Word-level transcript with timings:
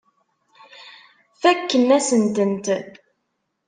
Fakkent-asen-tent. 1.41 2.67